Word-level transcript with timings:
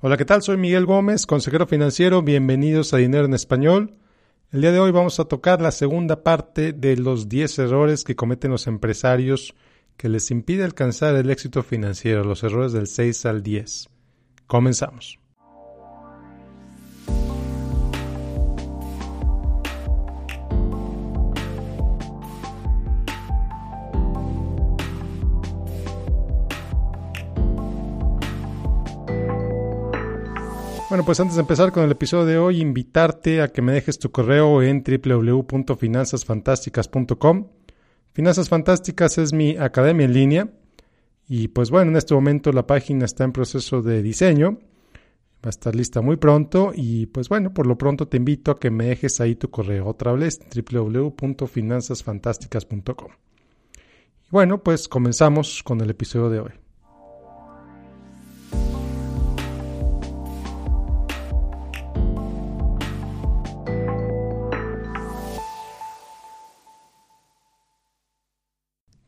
Hola, 0.00 0.18
¿qué 0.18 0.26
tal? 0.26 0.42
Soy 0.42 0.58
Miguel 0.58 0.84
Gómez, 0.84 1.24
consejero 1.24 1.66
financiero. 1.66 2.20
Bienvenidos 2.20 2.92
a 2.92 2.98
Dinero 2.98 3.24
en 3.24 3.32
Español. 3.32 3.94
El 4.52 4.60
día 4.60 4.70
de 4.70 4.78
hoy 4.78 4.90
vamos 4.90 5.18
a 5.20 5.24
tocar 5.24 5.62
la 5.62 5.70
segunda 5.70 6.22
parte 6.22 6.74
de 6.74 6.98
los 6.98 7.30
10 7.30 7.60
errores 7.60 8.04
que 8.04 8.14
cometen 8.14 8.50
los 8.50 8.66
empresarios 8.66 9.54
que 9.96 10.10
les 10.10 10.30
impide 10.30 10.64
alcanzar 10.64 11.16
el 11.16 11.30
éxito 11.30 11.62
financiero, 11.62 12.24
los 12.24 12.42
errores 12.42 12.74
del 12.74 12.88
6 12.88 13.24
al 13.24 13.42
10. 13.42 13.88
Comenzamos. 14.46 15.18
Bueno, 30.96 31.04
pues 31.04 31.20
antes 31.20 31.36
de 31.36 31.42
empezar 31.42 31.72
con 31.72 31.84
el 31.84 31.90
episodio 31.90 32.24
de 32.24 32.38
hoy, 32.38 32.62
invitarte 32.62 33.42
a 33.42 33.48
que 33.48 33.60
me 33.60 33.72
dejes 33.72 33.98
tu 33.98 34.10
correo 34.10 34.62
en 34.62 34.82
www.finanzasfantásticas.com. 34.82 37.48
Finanzas 38.14 38.48
Fantásticas 38.48 39.18
es 39.18 39.34
mi 39.34 39.58
academia 39.58 40.06
en 40.06 40.14
línea 40.14 40.48
y 41.28 41.48
pues 41.48 41.70
bueno, 41.70 41.90
en 41.90 41.98
este 41.98 42.14
momento 42.14 42.50
la 42.50 42.66
página 42.66 43.04
está 43.04 43.24
en 43.24 43.32
proceso 43.32 43.82
de 43.82 44.02
diseño. 44.02 44.58
Va 45.44 45.48
a 45.48 45.50
estar 45.50 45.76
lista 45.76 46.00
muy 46.00 46.16
pronto 46.16 46.72
y 46.74 47.04
pues 47.04 47.28
bueno, 47.28 47.52
por 47.52 47.66
lo 47.66 47.76
pronto 47.76 48.08
te 48.08 48.16
invito 48.16 48.50
a 48.50 48.58
que 48.58 48.70
me 48.70 48.86
dejes 48.86 49.20
ahí 49.20 49.36
tu 49.36 49.50
correo 49.50 49.88
otra 49.88 50.12
vez 50.12 50.40
www.finanzasfantásticas.com. 50.48 53.10
Y 54.22 54.28
bueno, 54.30 54.62
pues 54.62 54.88
comenzamos 54.88 55.62
con 55.62 55.78
el 55.82 55.90
episodio 55.90 56.30
de 56.30 56.40
hoy. 56.40 56.52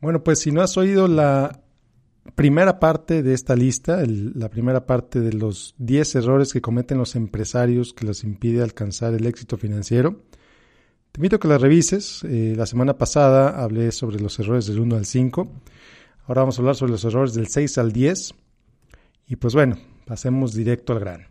Bueno, 0.01 0.23
pues 0.23 0.39
si 0.39 0.51
no 0.51 0.61
has 0.61 0.77
oído 0.77 1.07
la 1.07 1.61
primera 2.35 2.79
parte 2.79 3.21
de 3.21 3.33
esta 3.33 3.55
lista, 3.55 4.01
la 4.05 4.49
primera 4.49 4.85
parte 4.85 5.19
de 5.19 5.33
los 5.33 5.75
10 5.77 6.15
errores 6.15 6.53
que 6.53 6.61
cometen 6.61 6.97
los 6.97 7.15
empresarios 7.15 7.93
que 7.93 8.05
les 8.05 8.23
impide 8.23 8.61
alcanzar 8.61 9.13
el 9.13 9.25
éxito 9.25 9.57
financiero, 9.57 10.23
te 11.11 11.19
invito 11.19 11.35
a 11.35 11.39
que 11.39 11.47
la 11.47 11.57
revises. 11.57 12.23
Eh, 12.23 12.53
la 12.55 12.65
semana 12.65 12.97
pasada 12.97 13.61
hablé 13.61 13.91
sobre 13.91 14.19
los 14.19 14.39
errores 14.39 14.67
del 14.67 14.79
1 14.79 14.95
al 14.95 15.05
5. 15.05 15.51
Ahora 16.27 16.41
vamos 16.41 16.57
a 16.57 16.61
hablar 16.61 16.75
sobre 16.75 16.91
los 16.91 17.03
errores 17.03 17.33
del 17.33 17.47
6 17.47 17.77
al 17.79 17.91
10. 17.91 18.35
Y 19.27 19.35
pues 19.35 19.53
bueno, 19.53 19.77
pasemos 20.05 20.53
directo 20.53 20.93
al 20.93 20.99
grano. 20.99 21.25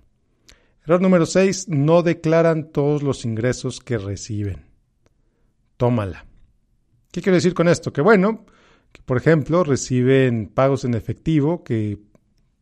Error 0.85 1.01
número 1.01 1.27
6, 1.27 1.69
no 1.69 2.03
declaran 2.03 2.71
todos 2.73 3.03
los 3.03 3.25
ingresos 3.25 3.81
que 3.81 3.99
reciben. 3.99 4.67
Tómala. 5.77 6.27
¿Qué 7.13 7.23
quiero 7.23 7.37
decir 7.37 7.55
con 7.55 7.69
esto? 7.69 7.93
Que 7.93 8.01
bueno, 8.01 8.47
que 8.93 9.03
por 9.03 9.17
ejemplo 9.17 9.65
reciben 9.65 10.51
pagos 10.53 10.85
en 10.85 10.95
efectivo 10.95 11.63
que 11.65 11.99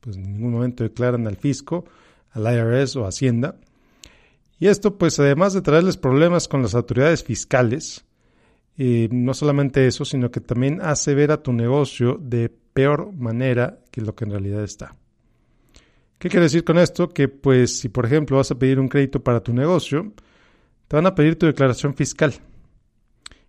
pues, 0.01 0.17
en 0.17 0.35
ningún 0.35 0.53
momento 0.53 0.85
declaran 0.85 1.27
al 1.27 1.37
fisco, 1.37 1.85
al 2.31 2.45
IRS 2.55 2.97
o 2.97 3.07
Hacienda. 3.07 3.59
Y 4.59 4.69
esto 4.69 4.97
pues 4.97 5.19
además 5.19 5.53
de 5.53 5.63
traerles 5.63 5.97
problemas 5.97 6.49
con 6.49 6.63
las 6.63 6.75
autoridades 6.75 7.25
fiscales, 7.25 8.05
eh, 8.79 9.09
no 9.11 9.35
solamente 9.35 9.87
eso, 9.87 10.05
sino 10.05 10.31
que 10.31 10.41
también 10.41 10.81
hace 10.81 11.15
ver 11.15 11.33
a 11.33 11.43
tu 11.43 11.53
negocio 11.53 12.19
de 12.21 12.49
peor 12.49 13.13
manera 13.13 13.81
que 13.91 14.01
lo 14.01 14.15
que 14.15 14.25
en 14.25 14.31
realidad 14.31 14.63
está. 14.63 14.95
¿Qué 16.19 16.29
quiere 16.29 16.45
decir 16.45 16.65
con 16.65 16.79
esto? 16.79 17.09
Que 17.09 17.29
pues 17.29 17.79
si 17.79 17.89
por 17.89 18.07
ejemplo 18.07 18.37
vas 18.37 18.51
a 18.51 18.59
pedir 18.59 18.81
un 18.81 18.89
crédito 18.89 19.23
para 19.23 19.43
tu 19.43 19.53
negocio, 19.53 20.13
te 20.89 20.97
van 20.97 21.07
a 21.07 21.15
pedir 21.15 21.39
tu 21.39 21.47
declaración 21.47 21.95
fiscal. 21.95 22.35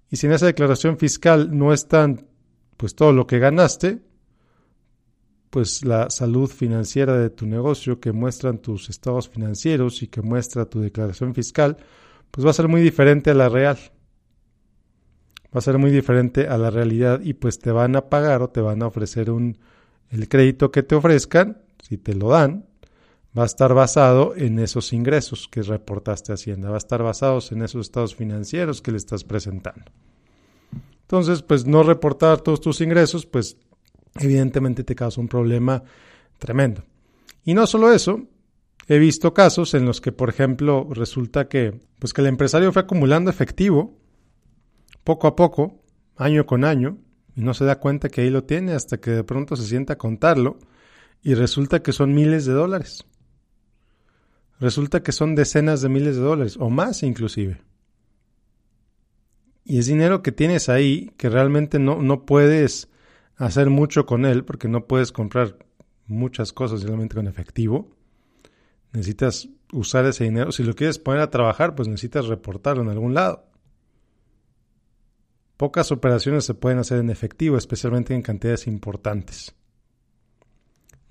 Y 0.10 0.18
si 0.18 0.28
en 0.28 0.34
esa 0.34 0.46
declaración 0.46 0.98
fiscal 0.98 1.58
no 1.58 1.74
están 1.74 2.26
pues 2.78 2.96
todo 2.96 3.12
lo 3.12 3.28
que 3.28 3.40
ganaste, 3.40 4.02
pues 5.50 5.84
la 5.84 6.10
salud 6.10 6.50
financiera 6.50 7.18
de 7.18 7.30
tu 7.30 7.46
negocio 7.46 8.00
que 8.00 8.12
muestran 8.12 8.60
tus 8.60 8.90
estados 8.90 9.30
financieros 9.30 10.04
y 10.04 10.08
que 10.08 10.22
muestra 10.22 10.66
tu 10.66 10.80
declaración 10.80 11.34
fiscal, 11.34 11.78
pues 12.32 12.46
va 12.46 12.52
a 12.52 12.54
ser 12.54 12.68
muy 12.68 12.82
diferente 12.82 13.32
a 13.32 13.34
la 13.34 13.50
real. 13.50 13.78
Va 15.46 15.60
a 15.60 15.62
ser 15.62 15.78
muy 15.78 15.92
diferente 15.92 16.48
a 16.48 16.58
la 16.58 16.70
realidad 16.70 17.22
y 17.24 17.34
pues 17.34 17.60
te 17.60 17.72
van 17.72 17.96
a 17.96 18.10
pagar 18.10 18.42
o 18.42 18.50
te 18.50 18.62
van 18.62 18.84
a 18.84 18.88
ofrecer 18.88 19.32
un 19.32 19.58
el 20.10 20.30
crédito 20.30 20.72
que 20.72 20.84
te 20.84 20.96
ofrezcan, 20.96 21.62
si 21.82 21.98
te 21.98 22.14
lo 22.14 22.30
dan, 22.30 22.66
va 23.38 23.44
a 23.44 23.46
estar 23.46 23.74
basado 23.74 24.36
en 24.36 24.60
esos 24.60 24.94
ingresos 24.94 25.48
que 25.48 25.62
reportaste 25.62 26.32
a 26.32 26.36
Hacienda, 26.36 26.70
va 26.70 26.76
a 26.76 26.80
estar 26.80 27.04
basado 27.04 27.40
en 27.52 27.62
esos 27.62 27.88
estados 27.88 28.16
financieros 28.16 28.82
que 28.82 28.92
le 28.92 28.98
estás 28.98 29.24
presentando. 29.24 29.92
Entonces, 31.08 31.42
pues 31.42 31.66
no 31.66 31.84
reportar 31.84 32.42
todos 32.42 32.60
tus 32.60 32.82
ingresos, 32.82 33.26
pues 33.26 33.56
evidentemente 34.20 34.84
te 34.84 34.94
causa 34.94 35.22
un 35.22 35.30
problema 35.30 35.84
tremendo. 36.38 36.84
Y 37.46 37.54
no 37.54 37.66
solo 37.66 37.94
eso, 37.94 38.28
he 38.90 38.98
visto 39.00 39.34
casos 39.34 39.74
en 39.74 39.86
los 39.86 40.02
que, 40.02 40.12
por 40.12 40.28
ejemplo, 40.28 40.86
resulta 40.92 41.48
que, 41.48 41.80
pues 41.98 42.12
que 42.12 42.20
el 42.20 42.28
empresario 42.28 42.74
fue 42.74 42.82
acumulando 42.82 43.32
efectivo 43.32 43.98
poco 45.06 45.28
a 45.28 45.36
poco, 45.38 45.82
año 46.18 46.46
con 46.46 46.66
año, 46.66 46.98
y 47.38 47.42
no 47.42 47.54
se 47.54 47.64
da 47.64 47.80
cuenta 47.80 48.10
que 48.10 48.20
ahí 48.20 48.30
lo 48.30 48.44
tiene 48.44 48.74
hasta 48.74 48.98
que 48.98 49.12
de 49.12 49.24
pronto 49.24 49.56
se 49.56 49.66
sienta 49.66 49.94
a 49.94 49.98
contarlo 49.98 50.60
y 51.24 51.36
resulta 51.36 51.82
que 51.82 51.94
son 51.94 52.14
miles 52.14 52.46
de 52.46 52.52
dólares. 52.52 53.06
Resulta 54.60 55.04
que 55.04 55.14
son 55.14 55.36
decenas 55.36 55.82
de 55.82 55.88
miles 55.88 56.18
de 56.18 56.22
dólares 56.24 56.58
o 56.60 56.70
más 56.70 57.04
inclusive. 57.04 57.62
Y 59.70 59.80
es 59.80 59.88
dinero 59.88 60.24
que 60.24 60.32
tienes 60.32 60.70
ahí 60.70 61.12
que 61.18 61.28
realmente 61.28 61.78
no, 61.78 62.02
no 62.02 62.26
puedes 62.26 62.90
hacer 63.36 63.70
mucho 63.70 64.06
con 64.06 64.26
él 64.26 64.46
porque 64.46 64.70
no 64.70 64.88
puedes 64.88 65.12
comprar 65.12 65.58
muchas 66.06 66.54
cosas 66.54 66.80
solamente 66.80 67.16
con 67.16 67.28
efectivo. 67.28 67.92
Necesitas 68.94 69.50
usar 69.74 70.06
ese 70.06 70.24
dinero. 70.24 70.54
Si 70.54 70.64
lo 70.64 70.74
quieres 70.74 71.00
poner 71.00 71.20
a 71.20 71.32
trabajar, 71.32 71.76
pues 71.76 71.90
necesitas 71.90 72.28
reportarlo 72.28 72.82
en 72.82 72.88
algún 72.88 73.14
lado. 73.14 73.44
Pocas 75.58 75.92
operaciones 75.92 76.46
se 76.46 76.54
pueden 76.54 76.80
hacer 76.80 77.00
en 77.00 77.10
efectivo, 77.10 77.58
especialmente 77.58 78.16
en 78.16 78.22
cantidades 78.22 78.68
importantes. 78.68 79.54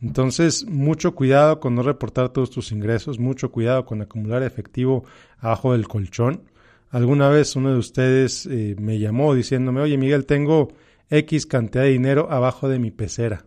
Entonces, 0.01 0.65
mucho 0.67 1.15
cuidado 1.15 1.61
con 1.61 1.75
no 1.75 1.83
reportar 1.83 2.31
todos 2.31 2.51
tus 2.51 2.73
ingresos, 2.73 3.19
mucho 3.19 3.53
cuidado 3.53 3.85
con 3.85 4.01
acumular 4.01 4.43
efectivo 4.43 5.05
abajo 5.41 5.73
del 5.73 5.89
colchón. 5.89 6.45
Alguna 6.91 7.29
vez 7.29 7.57
uno 7.57 7.73
de 7.73 7.79
ustedes 7.79 8.47
eh, 8.47 8.77
me 8.79 8.99
llamó 8.99 9.35
diciéndome, 9.35 9.81
oye 9.81 9.99
Miguel, 9.99 10.25
tengo 10.27 10.69
X 11.11 11.47
cantidad 11.47 11.85
de 11.85 11.91
dinero 11.91 12.31
abajo 12.31 12.69
de 12.69 12.79
mi 12.79 12.91
pecera. 12.91 13.47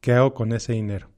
¿Qué 0.00 0.12
hago 0.12 0.32
con 0.32 0.52
ese 0.52 0.72
dinero? 0.72 1.10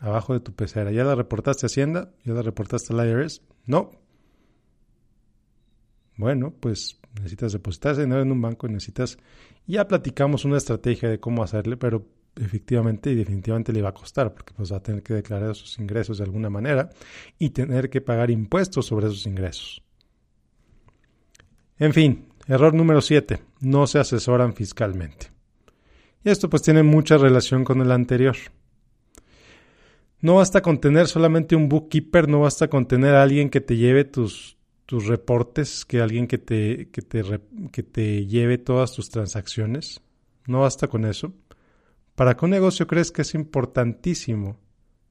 Abajo 0.00 0.32
de 0.32 0.40
tu 0.40 0.52
pecera. 0.54 0.90
¿Ya 0.90 1.04
la 1.04 1.14
reportaste 1.14 1.66
a 1.66 1.68
Hacienda? 1.68 2.12
¿Ya 2.24 2.32
la 2.32 2.42
reportaste 2.42 2.92
al 2.92 3.06
IRS? 3.06 3.42
No. 3.66 3.92
Bueno, 6.16 6.54
pues 6.58 7.00
necesitas 7.14 7.52
depositar 7.52 7.92
ese 7.92 8.02
dinero 8.02 8.22
en 8.22 8.32
un 8.32 8.40
banco 8.40 8.66
y 8.66 8.70
necesitas... 8.70 9.18
Ya 9.66 9.86
platicamos 9.86 10.44
una 10.44 10.56
estrategia 10.56 11.08
de 11.08 11.20
cómo 11.20 11.42
hacerle, 11.44 11.76
pero 11.76 12.06
efectivamente 12.36 13.10
y 13.10 13.14
definitivamente 13.14 13.72
le 13.72 13.82
va 13.82 13.90
a 13.90 13.94
costar 13.94 14.32
porque 14.32 14.54
pues 14.54 14.72
va 14.72 14.76
a 14.76 14.82
tener 14.82 15.02
que 15.02 15.14
declarar 15.14 15.50
esos 15.50 15.78
ingresos 15.78 16.18
de 16.18 16.24
alguna 16.24 16.50
manera 16.50 16.90
y 17.38 17.50
tener 17.50 17.90
que 17.90 18.00
pagar 18.00 18.30
impuestos 18.30 18.86
sobre 18.86 19.06
esos 19.06 19.26
ingresos. 19.26 19.82
En 21.78 21.92
fin, 21.92 22.28
error 22.46 22.74
número 22.74 23.00
7, 23.00 23.40
no 23.60 23.86
se 23.86 23.98
asesoran 23.98 24.54
fiscalmente. 24.54 25.30
Y 26.24 26.30
esto 26.30 26.48
pues 26.48 26.62
tiene 26.62 26.82
mucha 26.82 27.18
relación 27.18 27.64
con 27.64 27.80
el 27.80 27.90
anterior. 27.90 28.36
No 30.20 30.36
basta 30.36 30.62
con 30.62 30.80
tener 30.80 31.08
solamente 31.08 31.56
un 31.56 31.68
bookkeeper, 31.68 32.28
no 32.28 32.40
basta 32.40 32.68
con 32.68 32.86
tener 32.86 33.16
a 33.16 33.24
alguien 33.24 33.50
que 33.50 33.60
te 33.60 33.76
lleve 33.76 34.04
tus, 34.04 34.56
tus 34.86 35.06
reportes, 35.06 35.84
que 35.84 36.00
alguien 36.00 36.28
que 36.28 36.38
te, 36.38 36.88
que, 36.90 37.02
te, 37.02 37.40
que 37.72 37.82
te 37.82 38.26
lleve 38.26 38.58
todas 38.58 38.92
tus 38.92 39.10
transacciones. 39.10 40.00
No 40.46 40.60
basta 40.60 40.86
con 40.86 41.04
eso. 41.04 41.32
Para 42.14 42.36
que 42.36 42.44
un 42.44 42.50
negocio 42.50 42.86
crezca 42.86 43.22
es 43.22 43.34
importantísimo, 43.34 44.58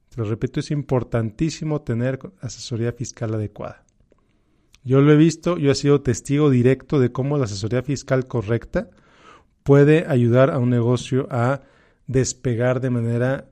te 0.09 0.21
lo 0.21 0.29
repito, 0.29 0.59
es 0.59 0.71
importantísimo 0.71 1.81
tener 1.81 2.19
asesoría 2.41 2.91
fiscal 2.91 3.33
adecuada. 3.33 3.83
Yo 4.83 5.01
lo 5.01 5.11
he 5.11 5.15
visto, 5.15 5.57
yo 5.57 5.71
he 5.71 5.75
sido 5.75 6.01
testigo 6.01 6.49
directo 6.49 6.99
de 6.99 7.11
cómo 7.11 7.37
la 7.37 7.45
asesoría 7.45 7.83
fiscal 7.83 8.27
correcta 8.27 8.89
puede 9.63 10.05
ayudar 10.07 10.49
a 10.49 10.57
un 10.57 10.69
negocio 10.69 11.27
a 11.29 11.61
despegar 12.07 12.81
de 12.81 12.89
manera 12.89 13.49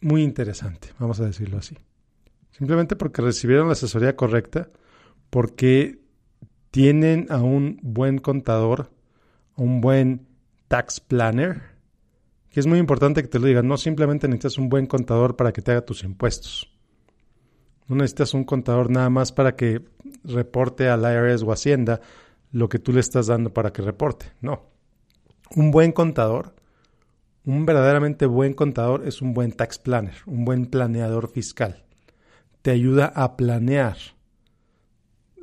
muy 0.00 0.22
interesante, 0.22 0.90
vamos 0.98 1.18
a 1.20 1.26
decirlo 1.26 1.58
así. 1.58 1.76
Simplemente 2.50 2.94
porque 2.94 3.22
recibieron 3.22 3.66
la 3.66 3.72
asesoría 3.72 4.14
correcta, 4.14 4.70
porque 5.30 5.98
tienen 6.70 7.26
a 7.30 7.38
un 7.38 7.80
buen 7.82 8.18
contador, 8.18 8.92
un 9.56 9.80
buen 9.80 10.28
tax 10.68 11.00
planner, 11.00 11.73
que 12.54 12.60
es 12.60 12.68
muy 12.68 12.78
importante 12.78 13.20
que 13.20 13.26
te 13.26 13.40
lo 13.40 13.48
diga, 13.48 13.62
no 13.62 13.76
simplemente 13.76 14.28
necesitas 14.28 14.58
un 14.58 14.68
buen 14.68 14.86
contador 14.86 15.34
para 15.34 15.52
que 15.52 15.60
te 15.60 15.72
haga 15.72 15.84
tus 15.84 16.04
impuestos. 16.04 16.72
No 17.88 17.96
necesitas 17.96 18.32
un 18.32 18.44
contador 18.44 18.90
nada 18.90 19.10
más 19.10 19.32
para 19.32 19.56
que 19.56 19.82
reporte 20.22 20.88
al 20.88 21.02
IRS 21.02 21.42
o 21.42 21.50
Hacienda 21.50 22.00
lo 22.52 22.68
que 22.68 22.78
tú 22.78 22.92
le 22.92 23.00
estás 23.00 23.26
dando 23.26 23.52
para 23.52 23.72
que 23.72 23.82
reporte. 23.82 24.26
No. 24.40 24.70
Un 25.56 25.72
buen 25.72 25.90
contador, 25.90 26.54
un 27.44 27.66
verdaderamente 27.66 28.24
buen 28.26 28.54
contador 28.54 29.04
es 29.04 29.20
un 29.20 29.34
buen 29.34 29.50
tax 29.50 29.80
planner, 29.80 30.14
un 30.24 30.44
buen 30.44 30.66
planeador 30.66 31.28
fiscal. 31.28 31.82
Te 32.62 32.70
ayuda 32.70 33.06
a 33.16 33.36
planear 33.36 33.96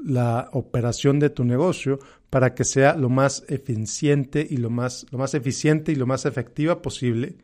la 0.03 0.49
operación 0.53 1.19
de 1.19 1.29
tu 1.29 1.43
negocio 1.43 1.99
para 2.29 2.53
que 2.53 2.63
sea 2.63 2.95
lo 2.95 3.09
más 3.09 3.43
eficiente 3.47 4.45
y 4.49 4.57
lo 4.57 4.69
más, 4.69 5.05
lo 5.11 5.17
más 5.17 5.33
eficiente 5.33 5.91
y 5.91 5.95
lo 5.95 6.07
más 6.07 6.25
efectiva 6.25 6.81
posible 6.81 7.37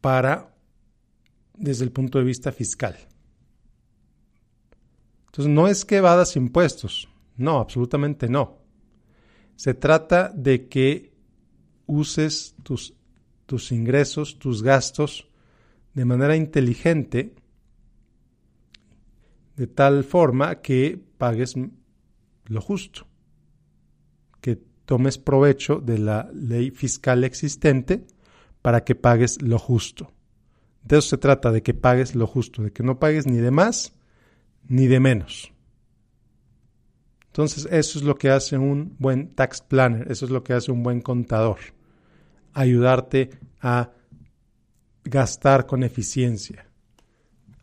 para 0.00 0.54
desde 1.54 1.84
el 1.84 1.92
punto 1.92 2.18
de 2.18 2.24
vista 2.24 2.52
fiscal. 2.52 2.96
Entonces, 5.26 5.52
no 5.52 5.68
es 5.68 5.84
que 5.84 5.98
evadas 5.98 6.34
impuestos, 6.36 7.08
no, 7.36 7.58
absolutamente 7.58 8.28
no. 8.28 8.58
Se 9.54 9.74
trata 9.74 10.32
de 10.34 10.68
que 10.68 11.12
uses 11.86 12.56
tus, 12.62 12.94
tus 13.46 13.72
ingresos, 13.72 14.38
tus 14.38 14.62
gastos 14.62 15.28
de 15.94 16.04
manera 16.04 16.36
inteligente, 16.36 17.34
de 19.60 19.66
tal 19.66 20.04
forma 20.04 20.62
que 20.62 20.98
pagues 21.18 21.54
lo 22.46 22.60
justo, 22.62 23.06
que 24.40 24.56
tomes 24.86 25.18
provecho 25.18 25.80
de 25.80 25.98
la 25.98 26.30
ley 26.32 26.70
fiscal 26.70 27.24
existente 27.24 28.06
para 28.62 28.84
que 28.84 28.94
pagues 28.94 29.42
lo 29.42 29.58
justo. 29.58 30.14
De 30.82 30.96
eso 30.96 31.10
se 31.10 31.18
trata, 31.18 31.52
de 31.52 31.62
que 31.62 31.74
pagues 31.74 32.14
lo 32.14 32.26
justo, 32.26 32.62
de 32.62 32.72
que 32.72 32.82
no 32.82 32.98
pagues 32.98 33.26
ni 33.26 33.36
de 33.36 33.50
más 33.50 33.92
ni 34.66 34.86
de 34.86 34.98
menos. 34.98 35.52
Entonces, 37.26 37.68
eso 37.70 37.98
es 37.98 38.04
lo 38.06 38.14
que 38.14 38.30
hace 38.30 38.56
un 38.56 38.96
buen 38.98 39.34
tax 39.34 39.60
planner, 39.60 40.10
eso 40.10 40.24
es 40.24 40.30
lo 40.30 40.42
que 40.42 40.54
hace 40.54 40.72
un 40.72 40.82
buen 40.82 41.02
contador. 41.02 41.58
Ayudarte 42.54 43.28
a 43.60 43.90
gastar 45.04 45.66
con 45.66 45.82
eficiencia, 45.82 46.69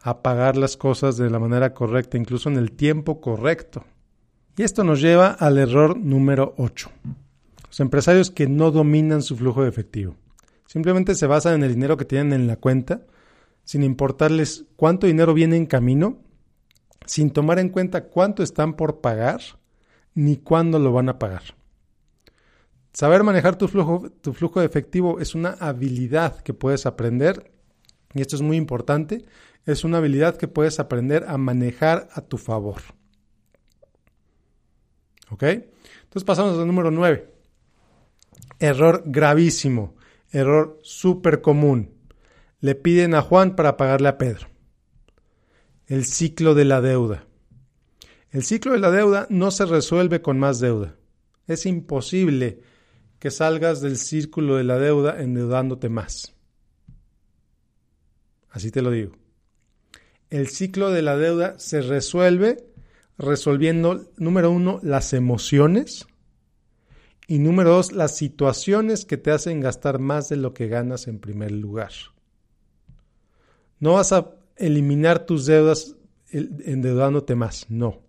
a 0.08 0.24
pagar 0.24 0.56
las 0.56 0.78
cosas 0.78 1.18
de 1.18 1.30
la 1.30 1.38
manera 1.38 1.74
correcta, 1.74 2.18
incluso 2.18 2.48
en 2.48 2.56
el 2.56 2.72
tiempo 2.72 3.20
correcto. 3.20 3.84
Y 4.56 4.64
esto 4.64 4.86
nos 4.86 5.02
lleva 5.02 5.32
al 5.32 5.58
error 5.58 5.98
número 5.98 6.54
8. 6.58 6.90
Los 7.68 7.80
empresarios 7.82 8.32
que 8.32 8.48
no 8.48 8.72
dominan 8.72 9.22
su 9.22 9.36
flujo 9.36 9.64
de 9.64 9.70
efectivo. 9.70 10.16
Simplemente 10.66 11.14
se 11.14 11.28
basan 11.28 11.56
en 11.56 11.64
el 11.64 11.74
dinero 11.74 11.98
que 11.98 12.06
tienen 12.06 12.32
en 12.32 12.48
la 12.48 12.56
cuenta, 12.56 13.02
sin 13.66 13.84
importarles 13.84 14.64
cuánto 14.78 15.08
dinero 15.08 15.34
viene 15.34 15.58
en 15.58 15.66
camino, 15.66 16.20
sin 17.06 17.32
tomar 17.32 17.60
en 17.60 17.68
cuenta 17.68 18.06
cuánto 18.06 18.44
están 18.44 18.76
por 18.76 19.02
pagar, 19.02 19.42
ni 20.14 20.38
cuándo 20.38 20.80
lo 20.80 20.94
van 20.94 21.10
a 21.10 21.20
pagar. 21.20 21.44
Saber 22.94 23.24
manejar 23.24 23.58
tu 23.58 23.68
flujo, 23.68 24.10
tu 24.22 24.32
flujo 24.32 24.62
de 24.62 24.68
efectivo 24.68 25.20
es 25.20 25.36
una 25.36 25.50
habilidad 25.60 26.40
que 26.40 26.54
puedes 26.54 26.86
aprender, 26.86 27.52
y 28.14 28.22
esto 28.22 28.36
es 28.36 28.42
muy 28.42 28.58
importante, 28.58 29.26
es 29.66 29.84
una 29.84 29.98
habilidad 29.98 30.38
que 30.38 30.48
puedes 30.48 30.80
aprender 30.80 31.26
a 31.28 31.38
manejar 31.38 32.10
a 32.14 32.22
tu 32.22 32.38
favor. 32.38 32.82
¿Ok? 35.30 35.44
Entonces 35.44 36.24
pasamos 36.24 36.58
al 36.58 36.68
número 36.68 36.90
9. 36.90 37.30
Error 38.60 39.04
gravísimo. 39.06 39.96
Error 40.32 40.80
súper 40.84 41.42
común. 41.42 41.92
Le 42.60 42.76
piden 42.76 43.14
a 43.14 43.22
Juan 43.22 43.56
para 43.56 43.78
pagarle 43.78 44.08
a 44.08 44.18
Pedro. 44.18 44.48
El 45.86 46.06
ciclo 46.06 46.56
de 46.56 46.66
la 46.66 46.82
deuda. 46.82 47.26
El 48.32 48.44
ciclo 48.44 48.74
de 48.74 48.80
la 48.80 48.92
deuda 48.92 49.28
no 49.30 49.52
se 49.52 49.66
resuelve 49.66 50.22
con 50.22 50.40
más 50.40 50.60
deuda. 50.60 50.96
Es 51.46 51.66
imposible 51.66 52.62
que 53.20 53.32
salgas 53.32 53.82
del 53.82 53.98
círculo 53.98 54.56
de 54.56 54.64
la 54.64 54.78
deuda 54.78 55.22
endeudándote 55.22 55.90
más. 55.90 56.37
Así 58.58 58.72
te 58.72 58.82
lo 58.82 58.90
digo. 58.90 59.12
El 60.32 60.48
ciclo 60.48 60.90
de 60.90 61.04
la 61.04 61.16
deuda 61.16 61.60
se 61.60 61.80
resuelve 61.84 62.66
resolviendo, 63.20 64.10
número 64.18 64.50
uno, 64.50 64.80
las 64.82 65.14
emociones 65.14 66.08
y 67.28 67.38
número 67.38 67.70
dos, 67.70 67.92
las 67.92 68.16
situaciones 68.16 69.06
que 69.06 69.18
te 69.18 69.30
hacen 69.30 69.62
gastar 69.62 70.00
más 70.00 70.28
de 70.30 70.38
lo 70.38 70.56
que 70.56 70.70
ganas 70.70 71.08
en 71.08 71.20
primer 71.20 71.52
lugar. 71.52 71.92
No 73.80 73.94
vas 73.94 74.12
a 74.12 74.34
eliminar 74.56 75.28
tus 75.28 75.46
deudas 75.46 75.96
endeudándote 76.32 77.36
más, 77.36 77.68
no. 77.70 78.02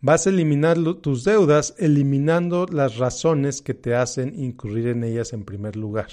Vas 0.00 0.26
a 0.26 0.30
eliminar 0.30 0.78
tus 1.02 1.24
deudas 1.24 1.74
eliminando 1.76 2.64
las 2.64 2.96
razones 2.96 3.60
que 3.60 3.74
te 3.74 3.94
hacen 3.94 4.32
incurrir 4.34 4.86
en 4.86 5.04
ellas 5.04 5.34
en 5.34 5.44
primer 5.44 5.76
lugar. 5.76 6.08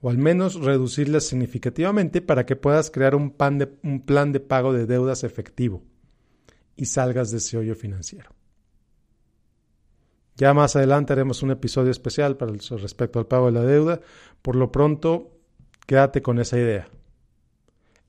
O 0.00 0.10
al 0.10 0.18
menos 0.18 0.54
reducirlas 0.54 1.24
significativamente 1.24 2.22
para 2.22 2.46
que 2.46 2.56
puedas 2.56 2.90
crear 2.90 3.14
un, 3.14 3.30
plan 3.30 3.58
de 4.32 4.40
pago 4.40 4.72
de 4.72 4.86
deudas 4.86 5.24
efectivo 5.24 5.82
y 6.74 6.86
salgas 6.86 7.30
de 7.30 7.38
ese 7.38 7.58
hoyo 7.58 7.74
financiero. 7.74 8.30
Ya 10.36 10.54
más 10.54 10.74
adelante 10.74 11.12
haremos 11.12 11.42
un 11.42 11.50
episodio 11.50 11.90
especial 11.90 12.38
respecto 12.38 13.18
al 13.18 13.26
pago 13.26 13.46
de 13.46 13.52
la 13.52 13.62
deuda. 13.62 14.00
Por 14.40 14.56
lo 14.56 14.72
pronto, 14.72 15.36
quédate 15.86 16.22
con 16.22 16.38
esa 16.38 16.56
idea. 16.56 16.88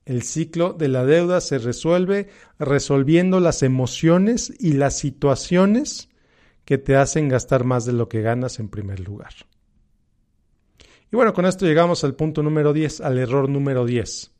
El 0.06 0.22
ciclo 0.22 0.72
de 0.72 0.88
la 0.88 1.04
deuda 1.04 1.42
se 1.42 1.58
resuelve 1.58 2.28
resolviendo 2.58 3.38
las 3.38 3.62
emociones 3.62 4.52
y 4.58 4.72
las 4.72 4.98
situaciones 4.98 6.08
que 6.64 6.78
te 6.78 6.96
hacen 6.96 7.28
gastar 7.28 7.64
más 7.64 7.84
de 7.84 7.92
lo 7.92 8.08
que 8.08 8.22
ganas 8.22 8.58
en 8.58 8.68
primer 8.68 9.00
lugar. 9.00 9.34
Y 11.12 11.16
bueno, 11.16 11.34
con 11.34 11.44
esto 11.44 11.66
llegamos 11.66 12.04
al 12.04 12.14
punto 12.14 12.42
número 12.42 12.72
10, 12.72 13.02
al 13.02 13.18
error 13.18 13.46
número 13.46 13.84
10. 13.84 14.32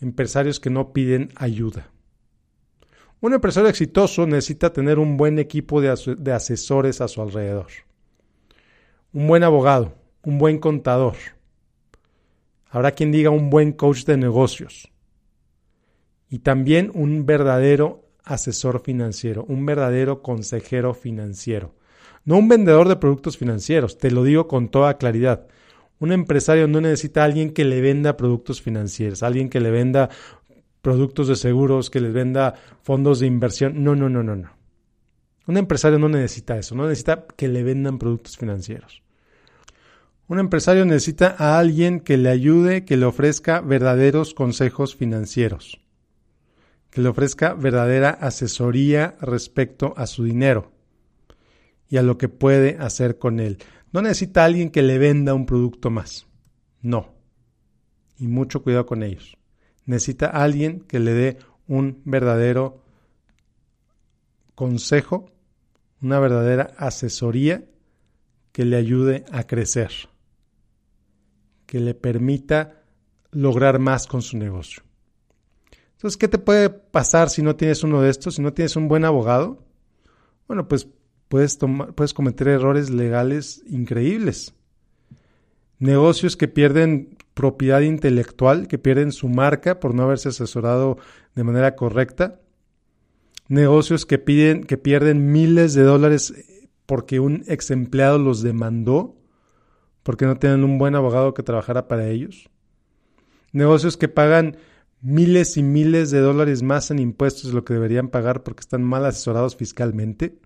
Empresarios 0.00 0.58
que 0.58 0.68
no 0.68 0.92
piden 0.92 1.28
ayuda. 1.36 1.92
Un 3.20 3.34
empresario 3.34 3.70
exitoso 3.70 4.26
necesita 4.26 4.72
tener 4.72 4.98
un 4.98 5.16
buen 5.16 5.38
equipo 5.38 5.80
de, 5.80 6.32
asesores 6.32 7.00
a 7.00 7.06
su 7.06 7.22
alrededor. 7.22 7.68
Un 9.12 9.28
buen 9.28 9.44
abogado, 9.44 9.94
un 10.24 10.38
buen 10.38 10.58
contador. 10.58 11.14
Habrá 12.68 12.90
quien 12.90 13.12
diga 13.12 13.30
un 13.30 13.48
buen 13.48 13.70
coach 13.70 14.04
de 14.06 14.16
negocios. 14.16 14.90
Y 16.28 16.40
también 16.40 16.90
un 16.94 17.26
verdadero 17.26 18.08
asesor 18.24 18.80
financiero, 18.80 19.44
un 19.44 19.64
verdadero 19.64 20.20
consejero 20.20 20.94
financiero. 20.94 21.76
No 22.24 22.38
un 22.38 22.48
vendedor 22.48 22.88
de 22.88 22.96
productos 22.96 23.38
financieros, 23.38 23.98
te 23.98 24.10
lo 24.10 24.24
digo 24.24 24.48
con 24.48 24.68
toda 24.68 24.98
claridad. 24.98 25.46
Un 25.98 26.12
empresario 26.12 26.68
no 26.68 26.80
necesita 26.80 27.22
a 27.22 27.24
alguien 27.24 27.52
que 27.52 27.64
le 27.64 27.80
venda 27.80 28.16
productos 28.16 28.60
financieros, 28.60 29.22
alguien 29.22 29.48
que 29.48 29.60
le 29.60 29.70
venda 29.70 30.10
productos 30.82 31.28
de 31.28 31.36
seguros, 31.36 31.90
que 31.90 32.00
les 32.00 32.12
venda 32.12 32.54
fondos 32.82 33.18
de 33.18 33.26
inversión. 33.26 33.82
No, 33.82 33.96
no, 33.96 34.08
no, 34.08 34.22
no, 34.22 34.36
no. 34.36 34.50
Un 35.46 35.56
empresario 35.56 35.98
no 35.98 36.08
necesita 36.08 36.58
eso, 36.58 36.74
no 36.74 36.84
necesita 36.86 37.26
que 37.36 37.48
le 37.48 37.62
vendan 37.62 37.98
productos 37.98 38.36
financieros. 38.36 39.02
Un 40.28 40.40
empresario 40.40 40.84
necesita 40.84 41.36
a 41.38 41.58
alguien 41.58 42.00
que 42.00 42.16
le 42.16 42.30
ayude, 42.30 42.84
que 42.84 42.96
le 42.96 43.06
ofrezca 43.06 43.60
verdaderos 43.60 44.34
consejos 44.34 44.96
financieros, 44.96 45.80
que 46.90 47.00
le 47.00 47.08
ofrezca 47.08 47.54
verdadera 47.54 48.10
asesoría 48.10 49.14
respecto 49.20 49.94
a 49.96 50.08
su 50.08 50.24
dinero 50.24 50.72
y 51.88 51.98
a 51.98 52.02
lo 52.02 52.18
que 52.18 52.28
puede 52.28 52.76
hacer 52.80 53.18
con 53.18 53.38
él. 53.38 53.58
No 53.92 54.02
necesita 54.02 54.44
alguien 54.44 54.70
que 54.70 54.82
le 54.82 54.98
venda 54.98 55.34
un 55.34 55.46
producto 55.46 55.90
más. 55.90 56.26
No. 56.82 57.14
Y 58.18 58.26
mucho 58.26 58.62
cuidado 58.62 58.86
con 58.86 59.02
ellos 59.02 59.36
necesita 59.86 60.26
alguien 60.26 60.80
que 60.80 60.98
le 61.00 61.14
dé 61.14 61.38
un 61.66 62.02
verdadero 62.04 62.82
consejo, 64.54 65.30
una 66.02 66.18
verdadera 66.18 66.74
asesoría 66.76 67.64
que 68.52 68.64
le 68.64 68.76
ayude 68.76 69.24
a 69.32 69.44
crecer, 69.44 69.90
que 71.66 71.80
le 71.80 71.94
permita 71.94 72.82
lograr 73.30 73.78
más 73.78 74.06
con 74.06 74.22
su 74.22 74.36
negocio. 74.36 74.82
Entonces, 75.92 76.16
¿qué 76.16 76.28
te 76.28 76.38
puede 76.38 76.68
pasar 76.68 77.30
si 77.30 77.42
no 77.42 77.56
tienes 77.56 77.82
uno 77.82 78.02
de 78.02 78.10
estos? 78.10 78.34
Si 78.34 78.42
no 78.42 78.52
tienes 78.52 78.76
un 78.76 78.88
buen 78.88 79.04
abogado, 79.04 79.64
bueno, 80.46 80.68
pues 80.68 80.86
puedes, 81.28 81.58
puedes 81.94 82.14
cometer 82.14 82.48
errores 82.48 82.90
legales 82.90 83.62
increíbles. 83.66 84.54
Negocios 85.78 86.36
que 86.36 86.48
pierden 86.48 87.16
propiedad 87.34 87.80
intelectual, 87.80 88.66
que 88.66 88.78
pierden 88.78 89.12
su 89.12 89.28
marca 89.28 89.78
por 89.78 89.94
no 89.94 90.04
haberse 90.04 90.30
asesorado 90.30 90.98
de 91.34 91.44
manera 91.44 91.76
correcta, 91.76 92.40
negocios 93.48 94.06
que, 94.06 94.18
piden, 94.18 94.64
que 94.64 94.78
pierden 94.78 95.30
miles 95.32 95.74
de 95.74 95.82
dólares 95.82 96.32
porque 96.86 97.20
un 97.20 97.44
ex 97.46 97.70
empleado 97.70 98.18
los 98.18 98.42
demandó 98.42 99.16
porque 100.02 100.24
no 100.24 100.36
tienen 100.36 100.62
un 100.62 100.78
buen 100.78 100.94
abogado 100.94 101.34
que 101.34 101.42
trabajara 101.42 101.88
para 101.88 102.06
ellos. 102.06 102.48
Negocios 103.52 103.96
que 103.96 104.08
pagan 104.08 104.56
miles 105.00 105.56
y 105.56 105.64
miles 105.64 106.12
de 106.12 106.20
dólares 106.20 106.62
más 106.62 106.90
en 106.92 107.00
impuestos 107.00 107.48
de 107.48 107.54
lo 107.54 107.64
que 107.64 107.74
deberían 107.74 108.08
pagar 108.08 108.44
porque 108.44 108.60
están 108.60 108.84
mal 108.84 109.04
asesorados 109.04 109.56
fiscalmente. 109.56 110.38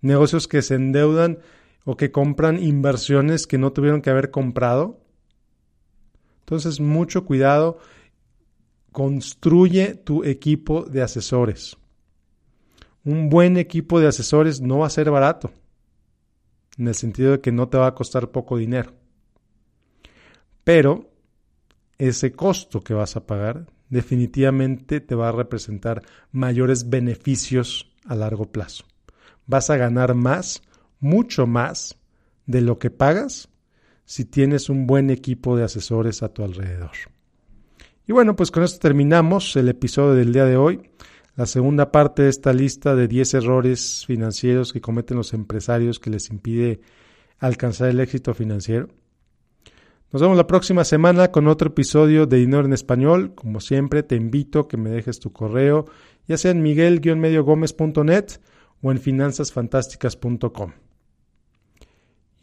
Negocios 0.00 0.48
que 0.48 0.62
se 0.62 0.74
endeudan 0.74 1.38
o 1.84 1.96
que 1.96 2.10
compran 2.10 2.62
inversiones 2.62 3.46
que 3.46 3.58
no 3.58 3.72
tuvieron 3.72 4.02
que 4.02 4.10
haber 4.10 4.30
comprado. 4.30 5.00
Entonces, 6.40 6.80
mucho 6.80 7.24
cuidado. 7.24 7.78
Construye 8.92 9.94
tu 9.94 10.24
equipo 10.24 10.84
de 10.84 11.02
asesores. 11.02 11.76
Un 13.04 13.28
buen 13.28 13.56
equipo 13.56 14.00
de 14.00 14.08
asesores 14.08 14.60
no 14.60 14.78
va 14.78 14.86
a 14.86 14.90
ser 14.90 15.10
barato, 15.10 15.52
en 16.76 16.88
el 16.88 16.94
sentido 16.94 17.32
de 17.32 17.40
que 17.40 17.52
no 17.52 17.68
te 17.68 17.78
va 17.78 17.86
a 17.86 17.94
costar 17.94 18.30
poco 18.30 18.56
dinero. 18.56 18.94
Pero 20.64 21.08
ese 21.98 22.32
costo 22.32 22.80
que 22.80 22.94
vas 22.94 23.16
a 23.16 23.26
pagar 23.26 23.66
definitivamente 23.88 25.00
te 25.00 25.14
va 25.14 25.28
a 25.28 25.32
representar 25.32 26.02
mayores 26.32 26.90
beneficios 26.90 27.94
a 28.04 28.16
largo 28.16 28.50
plazo. 28.50 28.84
Vas 29.46 29.70
a 29.70 29.76
ganar 29.76 30.14
más, 30.14 30.62
mucho 31.00 31.46
más 31.46 31.96
de 32.46 32.60
lo 32.60 32.78
que 32.78 32.90
pagas 32.90 33.48
si 34.04 34.24
tienes 34.24 34.68
un 34.68 34.86
buen 34.86 35.10
equipo 35.10 35.56
de 35.56 35.64
asesores 35.64 36.22
a 36.22 36.28
tu 36.28 36.42
alrededor. 36.44 36.92
Y 38.06 38.12
bueno, 38.12 38.36
pues 38.36 38.50
con 38.50 38.62
esto 38.62 38.78
terminamos 38.78 39.56
el 39.56 39.68
episodio 39.68 40.14
del 40.14 40.32
día 40.32 40.44
de 40.44 40.56
hoy, 40.56 40.90
la 41.34 41.46
segunda 41.46 41.90
parte 41.90 42.22
de 42.22 42.28
esta 42.28 42.52
lista 42.52 42.94
de 42.94 43.08
10 43.08 43.34
errores 43.34 44.04
financieros 44.06 44.72
que 44.72 44.80
cometen 44.80 45.16
los 45.16 45.34
empresarios 45.34 45.98
que 45.98 46.10
les 46.10 46.30
impide 46.30 46.80
alcanzar 47.38 47.88
el 47.88 48.00
éxito 48.00 48.32
financiero. 48.32 48.88
Nos 50.12 50.22
vemos 50.22 50.36
la 50.36 50.46
próxima 50.46 50.84
semana 50.84 51.32
con 51.32 51.48
otro 51.48 51.68
episodio 51.68 52.26
de 52.26 52.38
Dinero 52.38 52.64
en 52.64 52.72
Español. 52.72 53.34
Como 53.34 53.60
siempre, 53.60 54.04
te 54.04 54.14
invito 54.14 54.60
a 54.60 54.68
que 54.68 54.76
me 54.76 54.88
dejes 54.88 55.18
tu 55.18 55.32
correo, 55.32 55.86
ya 56.28 56.38
sea 56.38 56.52
en 56.52 56.62
miguel-gómez.net 56.62 58.26
o 58.82 58.90
en 58.92 58.98
finanzasfantásticas.com. 58.98 60.72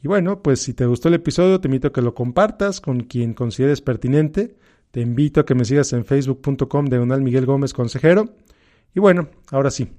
Y 0.01 0.07
bueno, 0.07 0.41
pues 0.43 0.61
si 0.61 0.73
te 0.73 0.85
gustó 0.85 1.07
el 1.07 1.13
episodio, 1.13 1.61
te 1.61 1.69
invito 1.69 1.87
a 1.87 1.93
que 1.93 2.01
lo 2.01 2.13
compartas 2.13 2.81
con 2.81 3.01
quien 3.01 3.33
consideres 3.33 3.81
pertinente. 3.81 4.57
Te 4.91 4.99
invito 4.99 5.39
a 5.39 5.45
que 5.45 5.55
me 5.55 5.63
sigas 5.63 5.93
en 5.93 6.03
facebook.com 6.03 6.85
de 6.87 6.97
Donald 6.97 7.23
Miguel 7.23 7.45
Gómez 7.45 7.73
Consejero. 7.73 8.35
Y 8.93 8.99
bueno, 8.99 9.29
ahora 9.49 9.71
sí, 9.71 9.89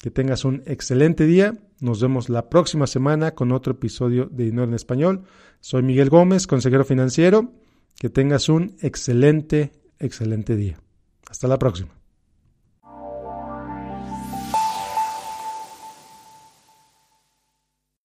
que 0.00 0.10
tengas 0.10 0.44
un 0.44 0.62
excelente 0.66 1.26
día. 1.26 1.54
Nos 1.80 2.00
vemos 2.00 2.28
la 2.28 2.48
próxima 2.48 2.86
semana 2.86 3.34
con 3.34 3.52
otro 3.52 3.72
episodio 3.72 4.26
de 4.26 4.44
Dinero 4.44 4.64
en 4.64 4.74
Español. 4.74 5.24
Soy 5.60 5.82
Miguel 5.82 6.08
Gómez, 6.08 6.46
consejero 6.46 6.84
financiero. 6.84 7.52
Que 7.98 8.10
tengas 8.10 8.48
un 8.48 8.76
excelente, 8.80 9.72
excelente 9.98 10.56
día. 10.56 10.78
Hasta 11.28 11.46
la 11.46 11.58
próxima. 11.58 12.01